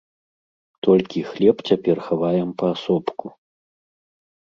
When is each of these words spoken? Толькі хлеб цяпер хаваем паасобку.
Толькі 0.85 1.19
хлеб 1.31 1.57
цяпер 1.69 1.97
хаваем 2.07 2.49
паасобку. 2.61 3.25